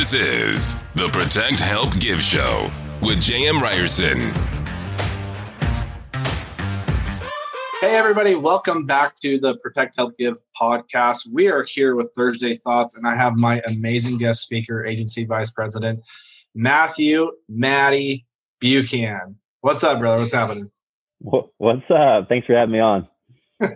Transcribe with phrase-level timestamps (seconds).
[0.00, 2.70] This is the Protect Help Give Show
[3.02, 4.18] with JM Ryerson.
[7.82, 11.28] Hey, everybody, welcome back to the Protect Help Give podcast.
[11.30, 15.50] We are here with Thursday Thoughts, and I have my amazing guest speaker, Agency Vice
[15.50, 16.00] President
[16.54, 18.24] Matthew Matty
[18.58, 19.36] Buchan.
[19.60, 20.22] What's up, brother?
[20.22, 20.70] What's happening?
[21.18, 22.26] What's up?
[22.30, 23.06] Thanks for having me on.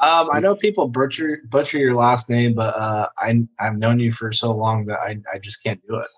[0.00, 4.12] Um, I know people butcher butcher your last name, but uh, I I've known you
[4.12, 6.08] for so long that I I just can't do it.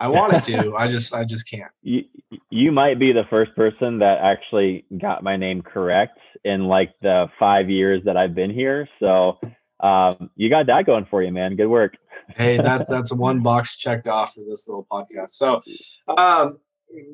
[0.00, 1.70] I wanted to, I just I just can't.
[1.82, 2.04] You
[2.50, 7.26] you might be the first person that actually got my name correct in like the
[7.38, 8.88] five years that I've been here.
[9.00, 9.38] So
[9.80, 11.56] um, you got that going for you, man.
[11.56, 11.96] Good work.
[12.36, 15.32] hey, that that's one box checked off for this little podcast.
[15.32, 15.62] So,
[16.08, 16.58] um,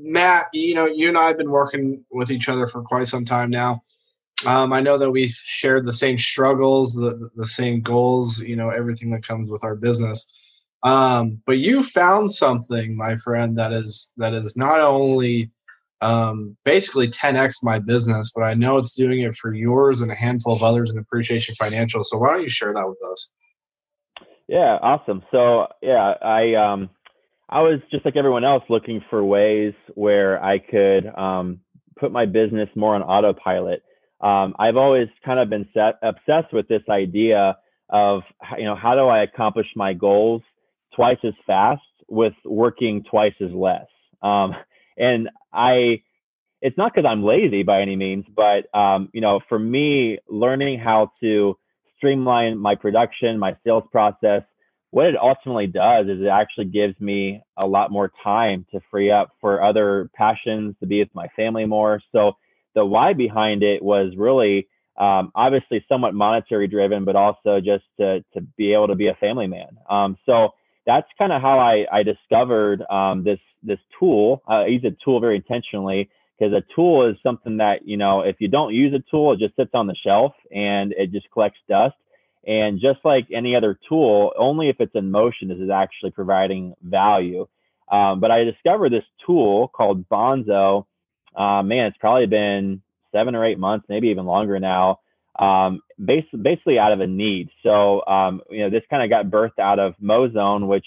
[0.01, 3.25] Matt, you know, you and I have been working with each other for quite some
[3.25, 3.83] time now.
[4.47, 8.71] Um, I know that we've shared the same struggles, the, the same goals, you know,
[8.71, 10.33] everything that comes with our business.
[10.83, 15.51] Um, but you found something, my friend, that is that is not only
[16.01, 20.15] um, basically 10x my business, but I know it's doing it for yours and a
[20.15, 22.03] handful of others in Appreciation Financial.
[22.03, 23.31] So why don't you share that with us?
[24.49, 25.23] Yeah, awesome.
[25.31, 26.89] So yeah, I um,
[27.51, 31.61] I was just like everyone else looking for ways where I could um,
[31.99, 33.83] put my business more on autopilot
[34.21, 37.57] um, I've always kind of been set, obsessed with this idea
[37.89, 38.23] of
[38.57, 40.43] you know how do I accomplish my goals
[40.95, 43.87] twice as fast with working twice as less.
[44.23, 44.55] Um,
[44.97, 46.03] and I,
[46.61, 50.79] it's not because I'm lazy by any means, but um, you know, for me, learning
[50.79, 51.57] how to
[51.97, 54.43] streamline my production, my sales process,
[54.91, 59.11] what it ultimately does is it actually gives me a lot more time to free
[59.11, 62.01] up for other passions, to be with my family more.
[62.13, 62.33] So
[62.75, 64.69] the why behind it was really
[64.99, 69.15] um, obviously somewhat monetary driven, but also just to, to be able to be a
[69.15, 69.79] family man.
[69.89, 70.51] Um, so
[70.87, 74.43] that's kind of how I, I discovered um, this this tool.
[74.49, 78.21] Uh, I use a tool very intentionally because a tool is something that you know
[78.21, 81.31] if you don't use a tool, it just sits on the shelf and it just
[81.31, 81.95] collects dust.
[82.47, 86.75] And just like any other tool, only if it's in motion is it actually providing
[86.83, 87.47] value.
[87.93, 90.87] Um, but I discovered this tool called Bonzo
[91.37, 92.83] uh, man, it's probably been
[93.13, 95.01] seven or eight months, maybe even longer now.
[95.39, 97.51] Um, basically, basically out of a need.
[97.63, 100.87] So, um, you know, this kind of got birthed out of Mozone, which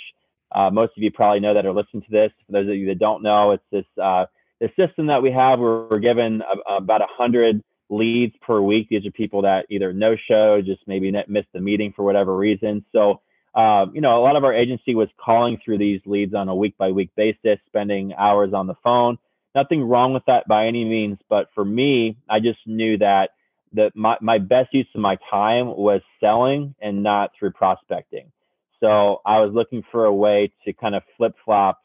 [0.52, 2.32] uh, most of you probably know that are listening to this.
[2.46, 4.26] For those of you that don't know, it's this uh,
[4.60, 5.60] the system that we have.
[5.60, 8.88] Where we're given a, about a hundred leads per week.
[8.90, 12.86] These are people that either no show, just maybe missed the meeting for whatever reason.
[12.92, 13.22] So,
[13.56, 16.56] uh, you know, a lot of our agency was calling through these leads on a
[16.56, 19.18] week by week basis, spending hours on the phone
[19.56, 21.18] nothing wrong with that by any means.
[21.30, 23.32] But for me, I just knew that
[23.74, 28.32] that my, my best use of my time was selling and not through prospecting.
[28.80, 31.80] So I was looking for a way to kind of flip flop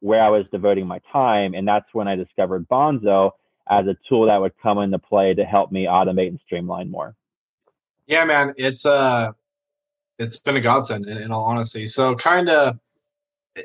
[0.00, 1.54] where I was devoting my time.
[1.54, 3.32] And that's when I discovered Bonzo
[3.68, 7.16] as a tool that would come into play to help me automate and streamline more.
[8.06, 9.32] Yeah, man, it's uh
[10.18, 11.86] it's been a godsend in, in all honesty.
[11.86, 12.78] So kind of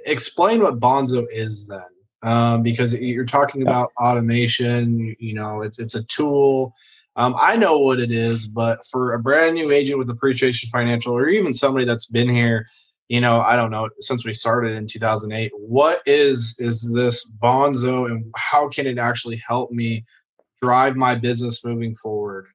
[0.06, 1.82] explain what Bonzo is then
[2.24, 5.16] um, because you're talking about automation.
[5.20, 6.74] You know, it's it's a tool.
[7.16, 11.14] Um, I know what it is, but for a brand new agent with Appreciation Financial,
[11.18, 12.68] or even somebody that's been here,
[13.10, 15.52] you know, I don't know since we started in 2008.
[15.56, 20.06] What is is this Bonzo, and how can it actually help me
[20.62, 22.48] drive my business moving forward?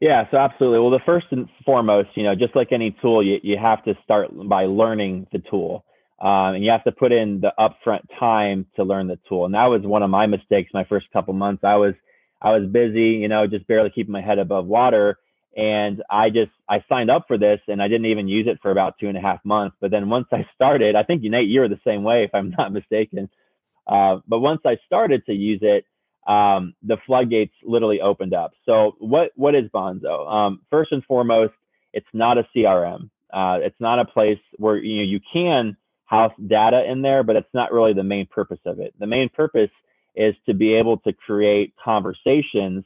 [0.00, 0.78] Yeah, so absolutely.
[0.78, 3.94] Well, the first and foremost, you know, just like any tool, you, you have to
[4.04, 5.84] start by learning the tool.
[6.20, 9.44] Um, and you have to put in the upfront time to learn the tool.
[9.44, 10.70] And that was one of my mistakes.
[10.74, 11.94] My first couple months, I was
[12.40, 15.18] I was busy, you know, just barely keeping my head above water.
[15.56, 18.70] And I just I signed up for this, and I didn't even use it for
[18.70, 19.76] about two and a half months.
[19.80, 22.50] But then once I started, I think Nate, you were the same way, if I'm
[22.58, 23.28] not mistaken.
[23.86, 25.84] Uh, but once I started to use it,
[26.30, 28.52] um, the floodgates literally opened up.
[28.66, 30.30] So what what is Bonzo?
[30.30, 31.54] Um, first and foremost,
[31.92, 33.08] it's not a CRM.
[33.32, 35.76] Uh, it's not a place where you know you can
[36.08, 38.94] house data in there, but it's not really the main purpose of it.
[38.98, 39.70] The main purpose
[40.16, 42.84] is to be able to create conversations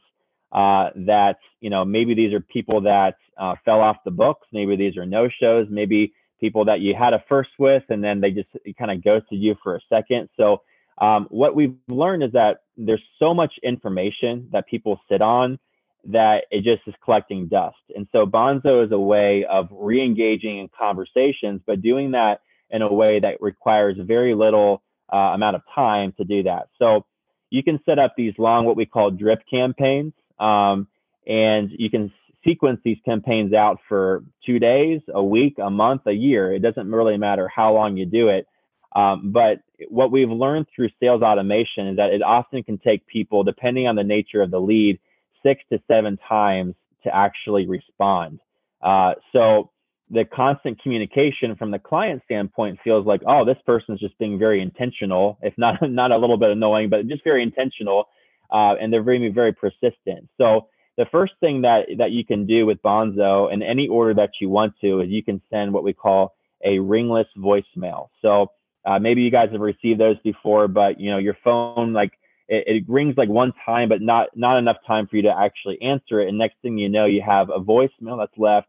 [0.51, 4.75] uh, that, you know, maybe these are people that uh, fell off the books, maybe
[4.75, 8.29] these are no shows, maybe people that you had a first with and then they
[8.29, 10.27] just kind of ghosted you for a second.
[10.35, 10.61] So,
[10.99, 15.57] um, what we've learned is that there's so much information that people sit on
[16.05, 17.77] that it just is collecting dust.
[17.95, 22.91] And so Bonzo is a way of re-engaging in conversations, but doing that in a
[22.91, 24.81] way that requires very little
[25.11, 26.69] uh, amount of time to do that.
[26.79, 27.05] So
[27.49, 30.87] you can set up these long, what we call drip campaigns, um,
[31.27, 32.11] and you can
[32.43, 36.53] sequence these campaigns out for two days, a week, a month, a year.
[36.53, 38.47] It doesn't really matter how long you do it.
[38.95, 39.59] Um, but
[39.89, 43.95] what we've learned through sales automation is that it often can take people, depending on
[43.95, 44.99] the nature of the lead,
[45.41, 48.39] six to seven times to actually respond.
[48.81, 49.71] Uh, so
[50.13, 54.61] the constant communication from the client standpoint feels like, oh, this person's just being very
[54.61, 58.05] intentional, if not not a little bit annoying, but just very intentional,
[58.51, 60.29] uh, and they're very very persistent.
[60.37, 60.67] So
[60.97, 64.49] the first thing that that you can do with Bonzo in any order that you
[64.49, 68.09] want to is you can send what we call a ringless voicemail.
[68.21, 68.51] So
[68.85, 72.13] uh, maybe you guys have received those before, but you know your phone like
[72.47, 75.81] it, it, rings like one time, but not not enough time for you to actually
[75.81, 76.27] answer it.
[76.27, 78.67] And next thing you know, you have a voicemail that's left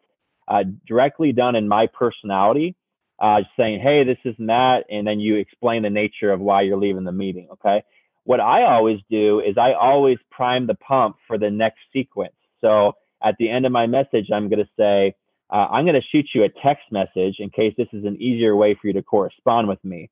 [0.49, 2.77] uh, directly done in my personality,
[3.19, 4.85] uh, saying, "Hey, this isn't that.
[4.91, 7.49] and then you explain the nature of why you're leaving the meeting.
[7.53, 7.83] Okay.
[8.25, 12.35] What I always do is I always prime the pump for the next sequence.
[12.61, 15.15] So at the end of my message, I'm going to say,
[15.51, 18.57] uh, I'm going to shoot you a text message in case this is an easier
[18.57, 20.11] way for you to correspond with me.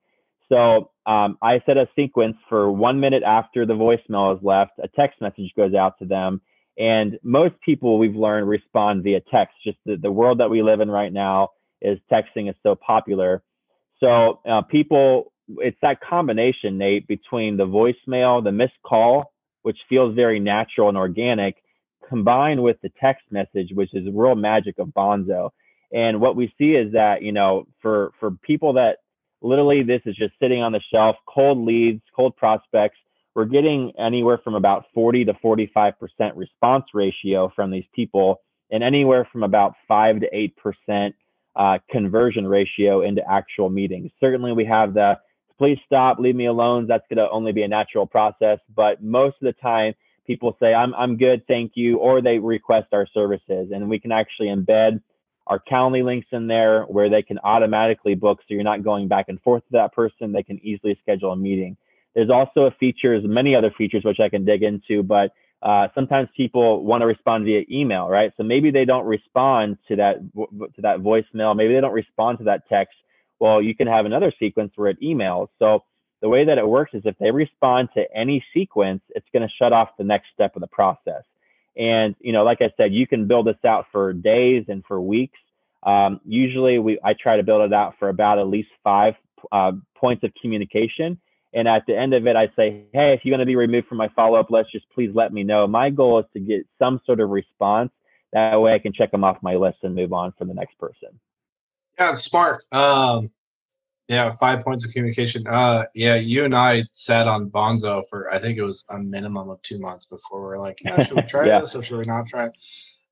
[0.49, 4.89] So um, I set a sequence for one minute after the voicemail is left, a
[4.89, 6.43] text message goes out to them.
[6.79, 9.55] And most people we've learned respond via text.
[9.65, 13.43] Just the, the world that we live in right now is texting is so popular.
[14.01, 19.33] So uh, people, it's that combination, Nate, between the voicemail, the missed call,
[19.63, 21.57] which feels very natural and organic,
[22.09, 25.51] combined with the text message, which is the real magic of Bonzo.
[25.93, 28.99] And what we see is that, you know, for for people that
[29.43, 32.97] literally this is just sitting on the shelf, cold leads, cold prospects,
[33.35, 35.95] we're getting anywhere from about 40 to 45%
[36.35, 38.41] response ratio from these people
[38.71, 40.51] and anywhere from about 5 to
[40.89, 41.13] 8%
[41.55, 44.11] uh, conversion ratio into actual meetings.
[44.21, 45.19] Certainly, we have the
[45.59, 46.87] please stop, leave me alone.
[46.87, 48.59] That's going to only be a natural process.
[48.75, 49.95] But most of the time,
[50.27, 53.71] people say, I'm, I'm good, thank you, or they request our services.
[53.73, 55.01] And we can actually embed
[55.47, 58.39] our Calendly links in there where they can automatically book.
[58.41, 60.33] So you're not going back and forth to that person.
[60.33, 61.77] They can easily schedule a meeting.
[62.15, 65.33] There's also a feature, there's many other features which I can dig into, but
[65.63, 68.33] uh, sometimes people want to respond via email, right?
[68.37, 71.55] So maybe they don't respond to that to that voicemail.
[71.57, 72.95] Maybe they don't respond to that text.
[73.39, 75.49] Well, you can have another sequence where it emails.
[75.61, 75.85] So
[76.21, 79.55] the way that it works is if they respond to any sequence, it's going to
[79.57, 81.23] shut off the next step of the process.
[81.77, 85.01] And you know, like I said, you can build this out for days and for
[85.01, 85.39] weeks.
[85.85, 89.15] Um, usually, we I try to build it out for about at least five
[89.53, 91.21] uh, points of communication
[91.55, 93.89] and at the end of it, I say, hey, if you're going to be removed
[93.89, 95.67] from my follow up list, just please let me know.
[95.67, 97.91] My goal is to get some sort of response.
[98.33, 100.79] That way I can check them off my list and move on for the next
[100.79, 101.09] person.
[101.99, 102.63] Yeah, smart.
[102.73, 103.31] Um,
[104.09, 105.47] yeah, five points of communication.
[105.47, 109.51] Uh, yeah, you and I sat on Bonzo for I think it was a minimum
[109.51, 111.61] of two months before we are like, yeah, should we try yeah.
[111.61, 112.53] this or should we not try it?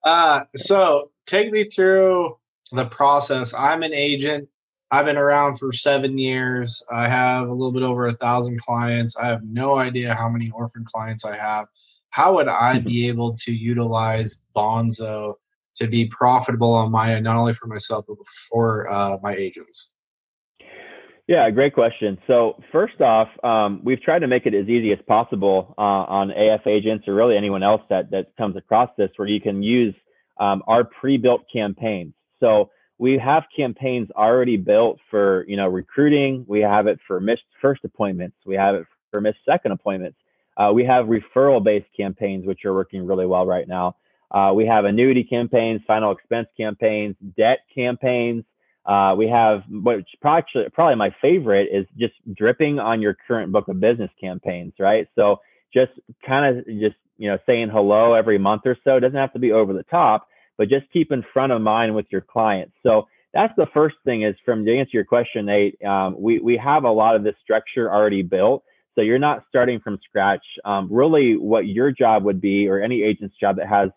[0.04, 2.36] Uh, so take me through
[2.72, 3.54] the process.
[3.54, 4.48] I'm an agent.
[4.92, 6.82] I've been around for seven years.
[6.90, 9.16] I have a little bit over a thousand clients.
[9.16, 11.66] I have no idea how many orphan clients I have.
[12.10, 12.88] How would I mm-hmm.
[12.88, 15.34] be able to utilize Bonzo
[15.76, 18.16] to be profitable on my end, not only for myself but
[18.50, 19.92] for uh, my agents?
[21.28, 22.18] Yeah, great question.
[22.26, 26.32] So first off, um, we've tried to make it as easy as possible uh, on
[26.32, 29.94] AF agents or really anyone else that that comes across this, where you can use
[30.40, 32.12] um, our pre-built campaigns.
[32.40, 32.70] So
[33.00, 36.44] we have campaigns already built for you know recruiting.
[36.46, 38.36] We have it for missed first appointments.
[38.44, 40.18] We have it for missed second appointments.
[40.58, 43.96] Uh, we have referral based campaigns which are working really well right now.
[44.30, 48.44] Uh, we have annuity campaigns final expense campaigns debt campaigns.
[48.84, 53.66] Uh, we have which probably probably my favorite is just dripping on your current book
[53.68, 55.08] of business campaigns right?
[55.14, 55.40] So
[55.72, 55.92] just
[56.26, 59.38] kind of just you know saying hello every month or so it doesn't have to
[59.38, 60.26] be over the top
[60.60, 62.74] but just keep in front of mind with your clients.
[62.82, 66.58] So that's the first thing is from to answer your question, Nate, um, we, we
[66.58, 68.62] have a lot of this structure already built.
[68.94, 70.44] So you're not starting from scratch.
[70.66, 73.88] Um, really what your job would be, or any agent's job that has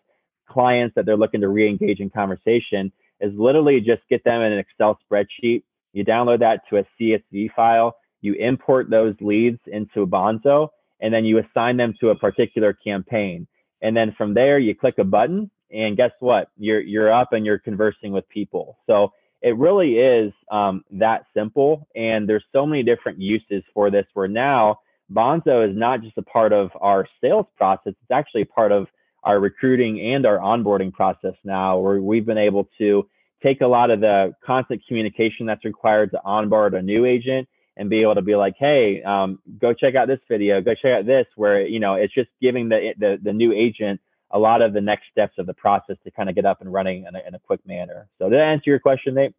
[0.48, 2.90] clients that they're looking to re-engage in conversation
[3.20, 5.64] is literally just get them in an Excel spreadsheet.
[5.92, 7.94] You download that to a CSV file.
[8.22, 10.68] You import those leads into Bonzo,
[11.02, 13.46] and then you assign them to a particular campaign.
[13.82, 16.48] And then from there, you click a button and guess what?
[16.56, 18.78] You're you're up and you're conversing with people.
[18.86, 19.12] So
[19.42, 21.86] it really is um, that simple.
[21.94, 24.78] And there's so many different uses for this where now
[25.12, 28.86] bonzo is not just a part of our sales process it's actually part of
[29.22, 33.06] our recruiting and our onboarding process now where we've been able to
[33.42, 37.90] take a lot of the constant communication that's required to onboard a new agent and
[37.90, 41.06] be able to be like hey um, go check out this video go check out
[41.06, 44.00] this where you know it's just giving the, the the new agent
[44.34, 46.70] a lot of the next steps of the process to kind of get up and
[46.72, 48.08] running in a, in a quick manner.
[48.18, 49.32] So did I answer your question, Nate?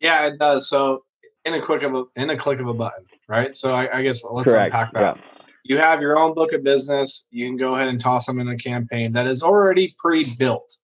[0.00, 0.68] Yeah, it does.
[0.68, 1.04] So
[1.44, 3.54] in a quick of a in a click of a button, right?
[3.54, 4.74] So I, I guess let's Correct.
[4.74, 5.16] unpack that.
[5.16, 5.22] Yeah.
[5.64, 7.26] You have your own book of business.
[7.30, 10.78] You can go ahead and toss them in a campaign that is already pre-built.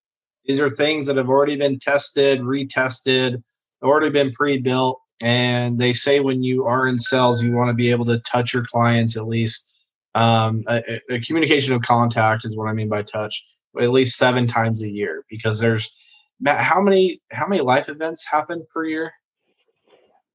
[0.44, 3.42] These are things that have already been tested, retested,
[3.82, 5.00] already been pre-built.
[5.22, 8.52] And they say when you are in sales, you want to be able to touch
[8.52, 9.71] your clients at least.
[10.14, 13.44] Um, a, a communication of contact is what I mean by touch,
[13.80, 15.90] at least seven times a year, because there's
[16.40, 16.60] Matt.
[16.60, 19.12] How many how many life events happen per year?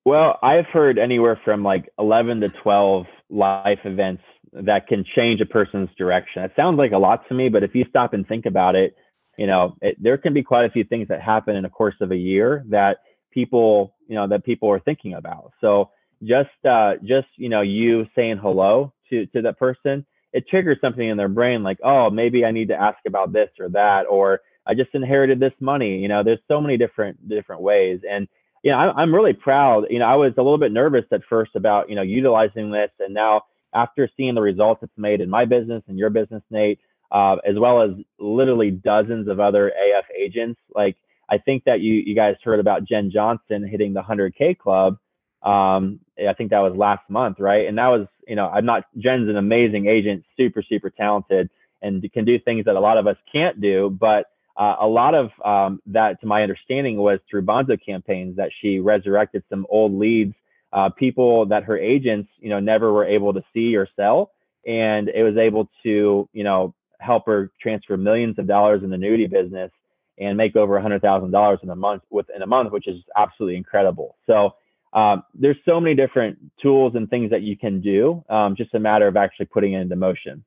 [0.06, 5.46] Well, I've heard anywhere from like 11 to 12 life events that can change a
[5.46, 6.44] person's direction.
[6.44, 8.96] It sounds like a lot to me, but if you stop and think about it,
[9.38, 11.96] you know, it, there can be quite a few things that happen in the course
[12.00, 13.00] of a year that
[13.32, 15.52] people, you know, that people are thinking about.
[15.60, 15.92] So
[16.24, 21.08] just, uh, just, you know, you saying hello to, to that person, it triggers something
[21.08, 24.42] in their brain like, oh, maybe I need to ask about this or that, or
[24.66, 25.98] I just inherited this money.
[25.98, 28.02] You know, there's so many different, different ways.
[28.10, 28.28] And,
[28.64, 29.86] you know, I, I'm really proud.
[29.90, 32.92] You know, I was a little bit nervous at first about, you know, utilizing this.
[33.00, 33.44] And now
[33.74, 36.80] after seeing the results it's made in my business and your business, Nate,
[37.12, 40.98] uh, as well as literally dozens of other AF agents, like
[41.30, 44.98] I think that you, you guys heard about Jen Johnson hitting the 100K club.
[45.44, 47.68] Um, I think that was last month, right?
[47.68, 51.50] And that was, you know, I'm not, Jen's an amazing agent, super, super talented,
[51.82, 53.90] and can do things that a lot of us can't do.
[53.90, 54.26] But
[54.58, 58.80] uh, a lot of um, that, to my understanding, was through Bonzo campaigns that she
[58.80, 60.34] resurrected some old leads,
[60.74, 64.32] uh, people that her agents, you know, never were able to see or sell,
[64.66, 68.96] and it was able to, you know, help her transfer millions of dollars in the
[68.96, 69.72] annuity business
[70.20, 72.98] and make over a hundred thousand dollars in a month within a month, which is
[73.16, 74.16] absolutely incredible.
[74.26, 74.56] So
[74.98, 78.24] um, there's so many different tools and things that you can do.
[78.30, 80.44] Um, just a matter of actually putting it into motion.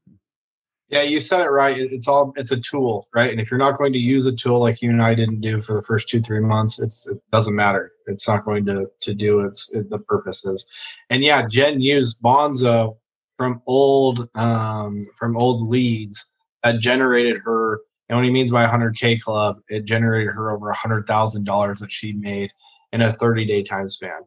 [0.89, 1.77] Yeah, you said it right.
[1.79, 3.31] It's all it's a tool, right?
[3.31, 5.61] And if you're not going to use a tool like you and I didn't do
[5.61, 6.93] for the first two three months, it
[7.31, 7.93] doesn't matter.
[8.07, 10.67] It's not going to to do its it, the purposes.
[11.11, 12.97] And yeah, Jen used Bonzo
[13.39, 16.29] from old um, from old leads
[16.65, 17.83] that generated her.
[18.09, 21.79] And what he means by 100K club, it generated her over a hundred thousand dollars
[21.79, 22.51] that she made
[22.93, 24.23] in a 30 day time span.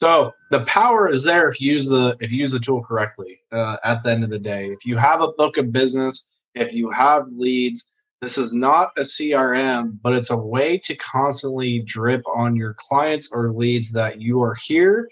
[0.00, 3.40] So the power is there if you use the if you use the tool correctly.
[3.50, 6.72] Uh, at the end of the day, if you have a book of business, if
[6.72, 7.84] you have leads,
[8.22, 13.28] this is not a CRM, but it's a way to constantly drip on your clients
[13.32, 15.10] or leads that you are here,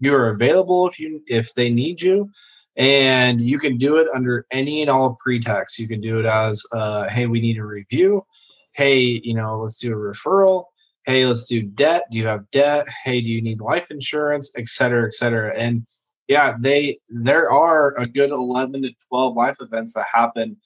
[0.00, 2.28] you are available if you if they need you,
[2.74, 5.78] and you can do it under any and all pretext.
[5.78, 8.26] You can do it as, uh, hey, we need a review.
[8.72, 10.64] Hey, you know, let's do a referral
[11.04, 12.04] hey let's do debt.
[12.10, 12.86] Do you have debt?
[13.04, 14.50] Hey do you need life insurance?
[14.56, 15.54] Et cetera et cetera.
[15.56, 15.84] And
[16.28, 20.56] yeah they there are a good 11 to 12 life events that happen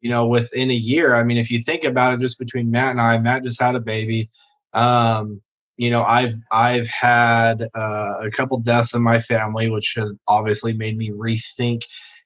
[0.00, 1.14] you know within a year.
[1.14, 3.74] I mean if you think about it just between matt and i matt just had
[3.74, 4.30] a baby.
[4.72, 5.40] Um
[5.78, 10.72] you know i've i've had uh, a couple deaths in my family which has obviously
[10.72, 11.82] made me rethink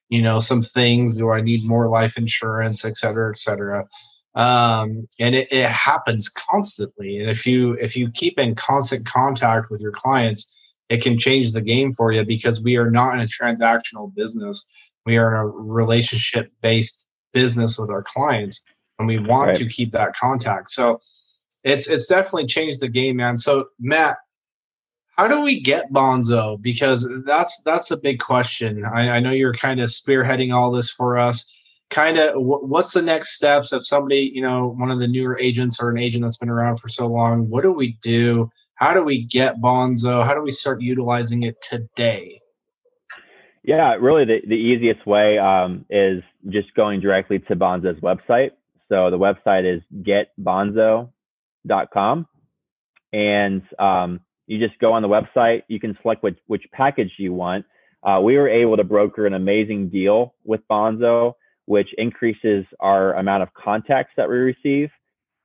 [0.09, 1.17] you know some things.
[1.17, 2.85] Do i need more life insurance?
[2.85, 3.85] Et cetera et cetera
[4.35, 7.17] um, and it, it happens constantly.
[7.19, 10.55] And if you if you keep in constant contact with your clients
[10.91, 14.67] it can change the game for you because we are not in a transactional business.
[15.05, 18.61] We are in a relationship based business with our clients
[18.99, 19.55] and we want Right.
[19.55, 20.69] to keep that contact.
[20.69, 20.99] So
[21.63, 23.37] it's it's definitely changed the game man.
[23.37, 24.17] So matt
[25.17, 26.61] how do we get bonzo?
[26.61, 28.83] Because that's that's a big question.
[28.83, 31.53] I, I know you're kind of spearheading all this for us
[31.91, 35.81] kind of what's the next steps if somebody you know one of the newer agents
[35.81, 39.03] or an agent that's been around for so long what do we do how do
[39.03, 42.41] we get bonzo how do we start utilizing it today
[43.63, 48.51] Yeah, really the, the easiest way um, is just going directly to Bonzo's website.
[48.89, 51.07] So the website is getbonzo.com.
[53.13, 55.63] And um, you just go on the website.
[55.67, 57.65] You can select which, which package you want.
[58.03, 61.33] Uh, we were able to broker an amazing deal with Bonzo,
[61.71, 64.89] which increases our amount of contacts that we receive.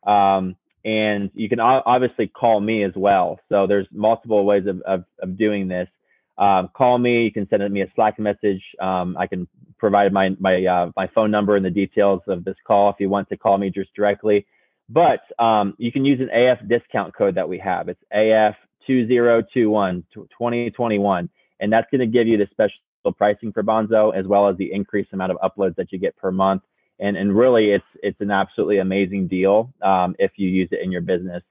[0.06, 3.40] Um, and you can obviously call me as well.
[3.48, 5.88] So there's multiple ways of, of, of doing this
[6.38, 7.24] um, call me.
[7.24, 8.62] You can send me a Slack message.
[8.80, 12.56] Um, I can provide my my uh, my phone number and the details of this
[12.66, 14.46] call if you want to call me just directly.
[14.88, 17.88] But um, you can use an AF discount code that we have.
[17.88, 18.54] It's AF
[18.86, 21.30] 2021 2021,
[21.60, 22.76] and that's going to give you the special
[23.12, 26.30] pricing for Bonzo as well as the increased amount of uploads that you get per
[26.30, 26.62] month.
[26.98, 30.90] And and really, it's it's an absolutely amazing deal um, if you use it in
[30.90, 31.42] your business.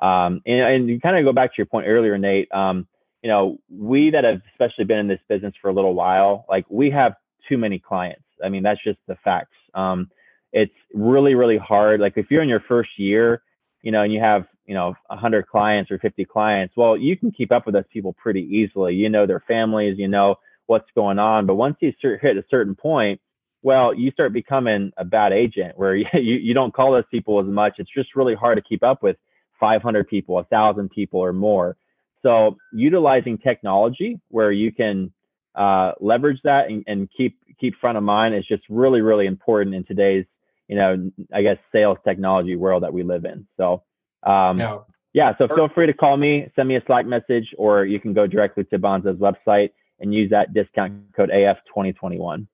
[0.00, 2.52] Um, and, and you kind of go back to your point earlier, Nate.
[2.52, 2.86] Um,
[3.22, 6.64] you know, we that have especially been in this business for a little while, like
[6.68, 7.14] we have
[7.48, 8.22] too many clients.
[8.44, 9.56] I mean, that's just the facts.
[9.74, 10.10] Um,
[10.52, 12.00] it's really, really hard.
[12.00, 13.42] Like if you're in your first year,
[13.82, 17.30] you know, and you have, you know, 100 clients or 50 clients, well, you can
[17.30, 18.94] keep up with those people pretty easily.
[18.94, 20.36] You know their families, you know
[20.68, 21.46] what's going on.
[21.46, 23.20] But once you hit a certain point,
[23.62, 27.46] well, you start becoming a bad agent where you, you don't call those people as
[27.46, 27.74] much.
[27.78, 29.16] It's just really hard to keep up with
[29.58, 31.76] 500 people, 1,000 people or more.
[32.22, 35.12] So utilizing technology where you can
[35.54, 39.74] uh, leverage that and, and keep keep front of mind is just really really important
[39.74, 40.24] in today's
[40.68, 43.46] you know I guess sales technology world that we live in.
[43.56, 43.82] So
[44.24, 44.78] um, yeah.
[45.12, 48.14] yeah, so feel free to call me, send me a Slack message, or you can
[48.14, 52.46] go directly to Bonzo's website and use that discount code AF2021.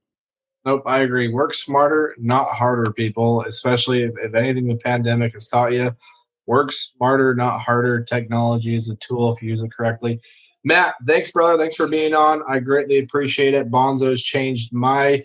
[0.66, 1.28] Nope, I agree.
[1.28, 3.42] Work smarter, not harder, people.
[3.42, 5.94] Especially if, if anything the pandemic has taught you,
[6.46, 8.02] work smarter, not harder.
[8.02, 10.20] Technology is a tool if you use it correctly.
[10.64, 11.58] Matt, thanks, brother.
[11.58, 12.42] Thanks for being on.
[12.48, 13.70] I greatly appreciate it.
[13.70, 15.22] Bonzo has changed my,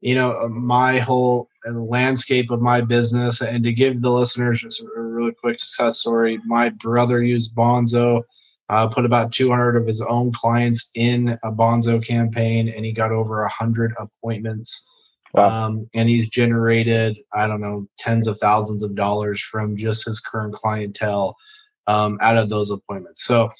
[0.00, 3.42] you know, uh, my whole uh, landscape of my business.
[3.42, 8.22] And to give the listeners just a really quick success story, my brother used Bonzo
[8.70, 13.12] uh, put about 200 of his own clients in a Bonzo campaign, and he got
[13.12, 14.86] over 100 appointments.
[15.34, 15.66] Wow.
[15.66, 20.20] Um, and he's generated, I don't know, tens of thousands of dollars from just his
[20.20, 21.36] current clientele
[21.86, 23.24] um, out of those appointments.
[23.24, 23.50] So,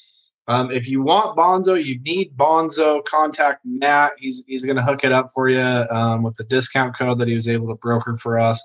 [0.47, 3.05] um, if you want Bonzo, you need Bonzo.
[3.05, 4.13] Contact Matt.
[4.17, 7.27] He's he's going to hook it up for you um, with the discount code that
[7.27, 8.59] he was able to broker for us.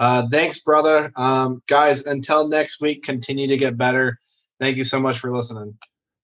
[0.00, 1.12] Uh, thanks, brother.
[1.14, 4.18] Um, guys, until next week, continue to get better.
[4.60, 5.76] Thank you so much for listening.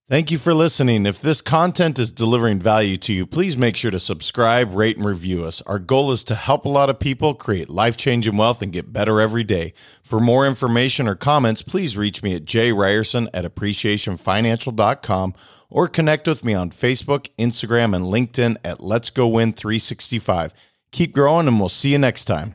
[0.09, 1.05] Thank you for listening.
[1.05, 5.05] If this content is delivering value to you, please make sure to subscribe, rate, and
[5.05, 5.62] review us.
[5.62, 8.93] Our goal is to help a lot of people create life changing wealth and get
[8.93, 9.75] better every day.
[10.05, 15.35] For more information or comments, please reach me at jryerson at appreciationfinancial.com
[15.71, 20.55] or connect with me on Facebook, Instagram, and LinkedIn at Let's Go Win 365.
[20.93, 22.55] Keep growing, and we'll see you next time.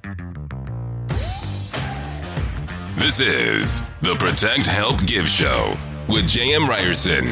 [3.01, 5.73] This is the Protect Help Give Show
[6.07, 6.69] with J.M.
[6.69, 7.25] Ryerson.